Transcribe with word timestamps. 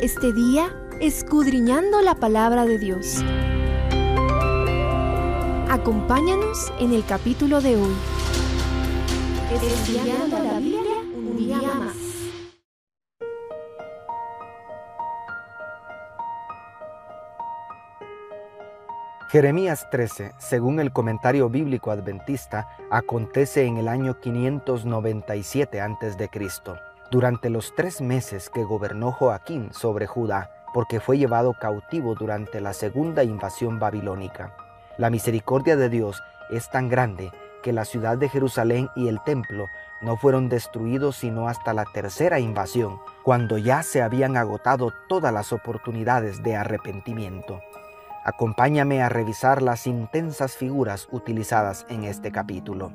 Este 0.00 0.32
día 0.32 0.74
escudriñando 0.98 2.00
la 2.00 2.14
palabra 2.14 2.64
de 2.64 2.78
Dios. 2.78 3.22
Acompáñanos 5.68 6.72
en 6.80 6.94
el 6.94 7.04
capítulo 7.04 7.60
de 7.60 7.76
hoy. 7.76 7.94
Estudiando 9.52 10.38
la 10.38 10.58
Biblia 10.58 10.96
un 11.14 11.36
día 11.36 11.58
más. 11.58 11.96
Jeremías 19.28 19.86
13, 19.90 20.32
según 20.38 20.80
el 20.80 20.94
comentario 20.94 21.50
bíblico 21.50 21.90
adventista, 21.90 22.70
acontece 22.90 23.64
en 23.64 23.76
el 23.76 23.88
año 23.88 24.18
597 24.18 25.78
a.C., 25.82 26.30
durante 27.10 27.50
los 27.50 27.74
tres 27.74 28.00
meses 28.00 28.50
que 28.50 28.64
gobernó 28.64 29.12
Joaquín 29.12 29.72
sobre 29.72 30.06
Judá, 30.06 30.50
porque 30.74 31.00
fue 31.00 31.18
llevado 31.18 31.54
cautivo 31.54 32.14
durante 32.14 32.60
la 32.60 32.72
segunda 32.72 33.24
invasión 33.24 33.78
babilónica. 33.78 34.54
La 34.98 35.10
misericordia 35.10 35.76
de 35.76 35.88
Dios 35.88 36.22
es 36.50 36.68
tan 36.70 36.88
grande 36.88 37.32
que 37.62 37.72
la 37.72 37.84
ciudad 37.84 38.18
de 38.18 38.28
Jerusalén 38.28 38.88
y 38.94 39.08
el 39.08 39.22
templo 39.24 39.68
no 40.00 40.16
fueron 40.16 40.48
destruidos 40.48 41.16
sino 41.16 41.48
hasta 41.48 41.72
la 41.72 41.84
tercera 41.84 42.38
invasión, 42.38 43.00
cuando 43.24 43.58
ya 43.58 43.82
se 43.82 44.02
habían 44.02 44.36
agotado 44.36 44.92
todas 45.08 45.32
las 45.32 45.52
oportunidades 45.52 46.42
de 46.42 46.56
arrepentimiento. 46.56 47.60
Acompáñame 48.24 49.02
a 49.02 49.08
revisar 49.08 49.62
las 49.62 49.86
intensas 49.86 50.56
figuras 50.56 51.08
utilizadas 51.10 51.86
en 51.88 52.04
este 52.04 52.30
capítulo. 52.30 52.92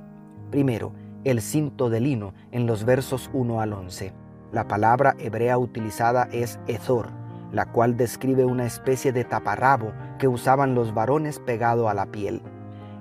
Primero, 0.51 0.93
el 1.23 1.41
cinto 1.41 1.89
de 1.89 1.99
lino 1.99 2.33
en 2.51 2.67
los 2.67 2.85
versos 2.85 3.29
1 3.33 3.61
al 3.61 3.73
11. 3.73 4.13
La 4.51 4.67
palabra 4.67 5.15
hebrea 5.19 5.57
utilizada 5.57 6.27
es 6.31 6.59
ezor, 6.67 7.09
la 7.51 7.65
cual 7.65 7.97
describe 7.97 8.45
una 8.45 8.65
especie 8.65 9.11
de 9.11 9.23
taparrabo 9.23 9.93
que 10.19 10.27
usaban 10.27 10.75
los 10.75 10.93
varones 10.93 11.39
pegado 11.39 11.89
a 11.89 11.93
la 11.93 12.07
piel. 12.07 12.41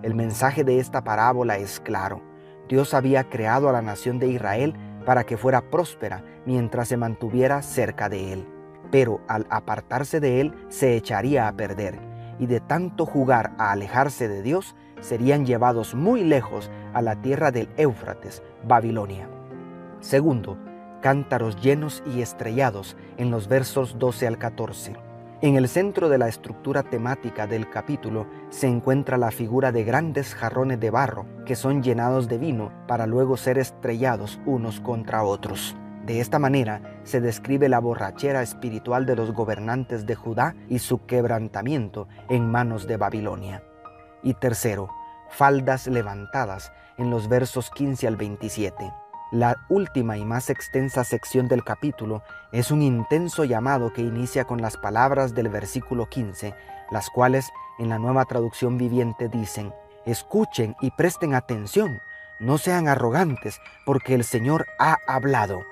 El 0.02 0.14
mensaje 0.14 0.64
de 0.64 0.78
esta 0.78 1.04
parábola 1.04 1.58
es 1.58 1.80
claro. 1.80 2.22
Dios 2.68 2.94
había 2.94 3.24
creado 3.24 3.68
a 3.68 3.72
la 3.72 3.82
nación 3.82 4.18
de 4.18 4.28
Israel 4.28 4.74
para 5.04 5.24
que 5.24 5.36
fuera 5.36 5.70
próspera 5.70 6.24
mientras 6.46 6.88
se 6.88 6.96
mantuviera 6.96 7.62
cerca 7.62 8.08
de 8.08 8.32
él. 8.32 8.46
Pero 8.90 9.20
al 9.28 9.46
apartarse 9.50 10.20
de 10.20 10.40
él 10.40 10.54
se 10.68 10.96
echaría 10.96 11.48
a 11.48 11.52
perder 11.56 12.12
y 12.38 12.46
de 12.46 12.60
tanto 12.60 13.06
jugar 13.06 13.52
a 13.58 13.72
alejarse 13.72 14.28
de 14.28 14.42
Dios, 14.42 14.74
serían 15.00 15.46
llevados 15.46 15.94
muy 15.94 16.24
lejos 16.24 16.70
a 16.94 17.02
la 17.02 17.20
tierra 17.20 17.50
del 17.50 17.68
Éufrates, 17.76 18.42
Babilonia. 18.64 19.28
Segundo, 20.00 20.58
cántaros 21.00 21.60
llenos 21.60 22.02
y 22.06 22.22
estrellados 22.22 22.96
en 23.18 23.30
los 23.30 23.48
versos 23.48 23.98
12 23.98 24.26
al 24.26 24.38
14. 24.38 24.94
En 25.42 25.56
el 25.56 25.68
centro 25.68 26.08
de 26.08 26.18
la 26.18 26.28
estructura 26.28 26.84
temática 26.84 27.48
del 27.48 27.68
capítulo 27.68 28.26
se 28.50 28.68
encuentra 28.68 29.16
la 29.16 29.32
figura 29.32 29.72
de 29.72 29.82
grandes 29.82 30.36
jarrones 30.36 30.78
de 30.78 30.90
barro 30.90 31.26
que 31.44 31.56
son 31.56 31.82
llenados 31.82 32.28
de 32.28 32.38
vino 32.38 32.72
para 32.86 33.06
luego 33.06 33.36
ser 33.36 33.58
estrellados 33.58 34.40
unos 34.46 34.80
contra 34.80 35.24
otros. 35.24 35.76
De 36.06 36.20
esta 36.20 36.38
manera 36.38 37.00
se 37.02 37.20
describe 37.20 37.68
la 37.68 37.80
borrachera 37.80 38.42
espiritual 38.42 39.04
de 39.04 39.16
los 39.16 39.32
gobernantes 39.32 40.06
de 40.06 40.14
Judá 40.14 40.54
y 40.68 40.78
su 40.78 41.06
quebrantamiento 41.06 42.06
en 42.28 42.48
manos 42.48 42.86
de 42.86 42.96
Babilonia. 42.96 43.64
Y 44.22 44.34
tercero, 44.34 44.90
faldas 45.32 45.86
levantadas 45.86 46.72
en 46.98 47.10
los 47.10 47.28
versos 47.28 47.70
15 47.70 48.06
al 48.06 48.16
27. 48.16 48.92
La 49.32 49.56
última 49.70 50.18
y 50.18 50.24
más 50.26 50.50
extensa 50.50 51.04
sección 51.04 51.48
del 51.48 51.64
capítulo 51.64 52.22
es 52.52 52.70
un 52.70 52.82
intenso 52.82 53.44
llamado 53.44 53.92
que 53.92 54.02
inicia 54.02 54.44
con 54.44 54.60
las 54.60 54.76
palabras 54.76 55.34
del 55.34 55.48
versículo 55.48 56.06
15, 56.06 56.54
las 56.90 57.08
cuales 57.08 57.50
en 57.78 57.88
la 57.88 57.98
nueva 57.98 58.26
traducción 58.26 58.76
viviente 58.76 59.28
dicen, 59.28 59.72
escuchen 60.04 60.76
y 60.82 60.90
presten 60.90 61.34
atención, 61.34 62.02
no 62.40 62.58
sean 62.58 62.88
arrogantes, 62.88 63.58
porque 63.86 64.14
el 64.14 64.24
Señor 64.24 64.66
ha 64.78 64.98
hablado. 65.06 65.62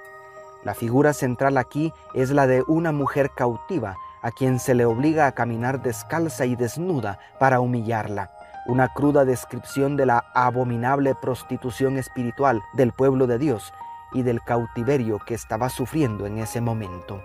La 0.65 0.75
figura 0.75 1.13
central 1.13 1.59
aquí 1.59 1.93
es 2.15 2.31
la 2.31 2.47
de 2.47 2.63
una 2.67 2.93
mujer 2.93 3.31
cautiva 3.37 3.97
a 4.23 4.31
quien 4.31 4.59
se 4.59 4.75
le 4.75 4.87
obliga 4.87 5.27
a 5.27 5.33
caminar 5.33 5.83
descalza 5.83 6.47
y 6.47 6.57
desnuda 6.57 7.19
para 7.39 7.61
humillarla. 7.61 8.31
Una 8.71 8.87
cruda 8.87 9.25
descripción 9.25 9.97
de 9.97 10.07
la 10.07 10.27
abominable 10.33 11.17
prostitución 11.17 11.99
espiritual 11.99 12.63
del 12.73 12.93
pueblo 12.93 13.27
de 13.27 13.37
Dios 13.37 13.73
y 14.13 14.23
del 14.23 14.41
cautiverio 14.43 15.19
que 15.19 15.35
estaba 15.35 15.69
sufriendo 15.71 16.25
en 16.25 16.39
ese 16.39 16.61
momento. 16.61 17.21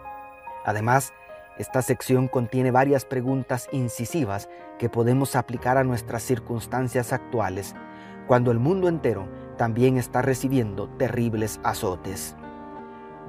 Además, 0.65 1.13
esta 1.59 1.83
sección 1.83 2.29
contiene 2.29 2.71
varias 2.71 3.05
preguntas 3.05 3.69
incisivas 3.71 4.49
que 4.79 4.89
podemos 4.89 5.35
aplicar 5.35 5.77
a 5.77 5.83
nuestras 5.83 6.23
circunstancias 6.23 7.13
actuales, 7.13 7.75
cuando 8.25 8.49
el 8.49 8.57
mundo 8.57 8.87
entero 8.87 9.27
también 9.55 9.99
está 9.99 10.23
recibiendo 10.23 10.89
terribles 10.97 11.59
azotes. 11.63 12.35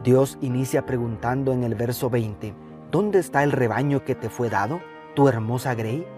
Dios 0.04 0.38
inicia 0.40 0.86
preguntando 0.86 1.52
en 1.52 1.64
el 1.64 1.74
verso 1.74 2.08
20, 2.08 2.54
¿dónde 2.90 3.18
está 3.18 3.42
el 3.42 3.52
rebaño 3.52 4.06
que 4.06 4.14
te 4.14 4.30
fue 4.30 4.48
dado, 4.48 4.80
tu 5.14 5.28
hermosa 5.28 5.74
Grey? 5.74 6.15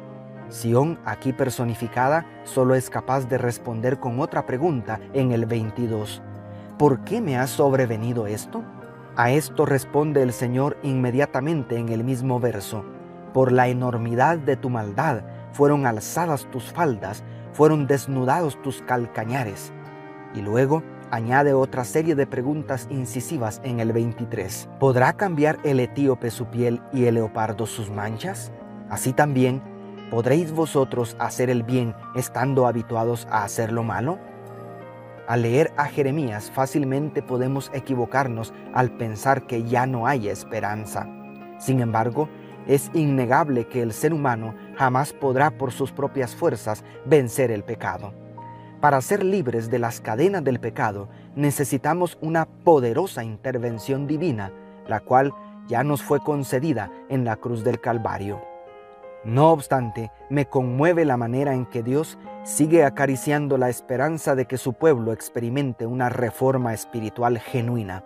Sión, 0.48 0.98
aquí 1.04 1.32
personificada, 1.32 2.25
solo 2.44 2.75
es 2.75 2.88
capaz 2.88 3.28
de 3.28 3.36
responder 3.36 4.00
con 4.00 4.19
otra 4.19 4.47
pregunta 4.47 4.98
en 5.12 5.32
el 5.32 5.44
22. 5.44 6.22
¿Por 6.78 7.04
qué 7.04 7.20
me 7.20 7.36
ha 7.36 7.47
sobrevenido 7.47 8.26
esto? 8.26 8.62
A 9.16 9.31
esto 9.31 9.66
responde 9.66 10.22
el 10.22 10.32
Señor 10.32 10.78
inmediatamente 10.82 11.76
en 11.76 11.91
el 11.91 12.03
mismo 12.03 12.41
verso. 12.41 12.84
Por 13.34 13.53
la 13.53 13.69
enormidad 13.69 14.38
de 14.38 14.56
tu 14.56 14.70
maldad 14.70 15.22
fueron 15.53 15.87
alzadas 15.87 16.47
tus 16.50 16.72
faldas, 16.72 17.25
fueron 17.53 17.87
desnudados 17.87 18.60
tus 18.62 18.81
calcañares. 18.82 19.72
Y 20.34 20.41
luego 20.41 20.82
añade 21.10 21.53
otra 21.53 21.84
serie 21.84 22.14
de 22.14 22.26
preguntas 22.26 22.87
incisivas 22.91 23.60
en 23.64 23.81
el 23.81 23.92
23. 23.92 24.69
¿Podrá 24.78 25.12
cambiar 25.12 25.58
el 25.64 25.81
etíope 25.81 26.31
su 26.31 26.47
piel 26.47 26.81
y 26.92 27.04
el 27.04 27.16
leopardo 27.16 27.66
sus 27.66 27.91
manchas? 27.91 28.53
Así 28.88 29.12
también, 29.12 29.60
¿podréis 30.10 30.52
vosotros 30.52 31.16
hacer 31.19 31.50
el 31.50 31.62
bien 31.62 31.94
estando 32.14 32.66
habituados 32.66 33.26
a 33.30 33.44
hacer 33.44 33.72
lo 33.72 33.82
malo? 33.82 34.19
Al 35.26 35.42
leer 35.42 35.72
a 35.76 35.84
Jeremías 35.84 36.50
fácilmente 36.50 37.22
podemos 37.22 37.70
equivocarnos 37.74 38.54
al 38.72 38.91
pensar 38.96 39.46
que 39.46 39.64
ya 39.64 39.86
no 39.86 40.06
hay 40.06 40.28
esperanza. 40.28 41.06
Sin 41.58 41.80
embargo, 41.80 42.28
es 42.66 42.91
innegable 42.94 43.66
que 43.66 43.82
el 43.82 43.92
ser 43.92 44.14
humano 44.14 44.54
jamás 44.76 45.12
podrá 45.12 45.50
por 45.50 45.72
sus 45.72 45.92
propias 45.92 46.34
fuerzas 46.34 46.84
vencer 47.04 47.50
el 47.50 47.64
pecado. 47.64 48.14
Para 48.80 49.00
ser 49.00 49.25
libres 49.25 49.70
de 49.70 49.78
las 49.78 50.00
cadenas 50.00 50.44
del 50.44 50.60
pecado 50.60 51.08
necesitamos 51.34 52.16
una 52.20 52.46
poderosa 52.46 53.25
intervención 53.25 54.06
divina, 54.06 54.52
la 54.86 55.00
cual 55.00 55.34
ya 55.66 55.82
nos 55.82 56.02
fue 56.02 56.20
concedida 56.20 56.90
en 57.08 57.25
la 57.25 57.36
cruz 57.36 57.64
del 57.64 57.80
Calvario. 57.80 58.47
No 59.25 59.51
obstante, 59.51 60.12
me 60.31 60.47
conmueve 60.47 61.05
la 61.05 61.17
manera 61.17 61.53
en 61.53 61.67
que 61.67 61.83
Dios 61.83 62.19
sigue 62.45 62.84
acariciando 62.84 63.59
la 63.59 63.69
esperanza 63.69 64.34
de 64.34 64.47
que 64.47 64.59
su 64.59 64.75
pueblo 64.75 65.12
experimente 65.12 65.87
una 65.87 66.09
reforma 66.09 66.73
espiritual 66.73 67.39
genuina, 67.39 68.05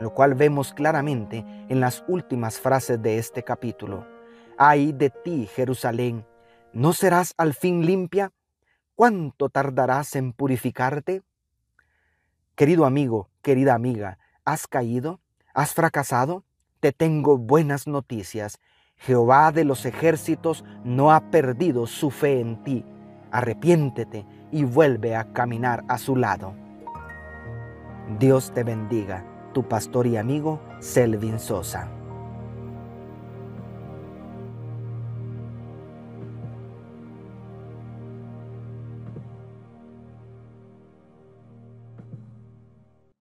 lo 0.00 0.14
cual 0.14 0.34
vemos 0.34 0.72
claramente 0.72 1.44
en 1.68 1.80
las 1.80 2.04
últimas 2.08 2.58
frases 2.58 3.00
de 3.02 3.18
este 3.18 3.42
capítulo. 3.42 4.06
Ay 4.56 4.92
de 4.92 5.10
ti, 5.10 5.46
Jerusalén, 5.54 6.26
¿no 6.72 6.94
serás 6.94 7.34
al 7.36 7.52
fin 7.52 7.84
limpia? 7.84 8.32
¿Cuánto 8.94 9.50
tardarás 9.50 10.16
en 10.16 10.32
purificarte? 10.32 11.22
Querido 12.54 12.86
amigo, 12.86 13.28
querida 13.42 13.74
amiga, 13.74 14.18
¿has 14.46 14.66
caído? 14.66 15.20
¿Has 15.52 15.74
fracasado? 15.74 16.44
Te 16.80 16.92
tengo 16.92 17.36
buenas 17.36 17.86
noticias. 17.86 18.58
Jehová 18.98 19.52
de 19.52 19.64
los 19.64 19.86
ejércitos 19.86 20.64
no 20.84 21.12
ha 21.12 21.30
perdido 21.30 21.86
su 21.86 22.10
fe 22.10 22.40
en 22.40 22.62
ti. 22.64 22.84
Arrepiéntete 23.30 24.26
y 24.50 24.64
vuelve 24.64 25.16
a 25.16 25.32
caminar 25.32 25.84
a 25.88 25.98
su 25.98 26.16
lado. 26.16 26.54
Dios 28.18 28.52
te 28.54 28.62
bendiga, 28.62 29.24
tu 29.52 29.66
pastor 29.68 30.06
y 30.06 30.16
amigo 30.16 30.60
Selvin 30.80 31.38
Sosa. 31.38 31.88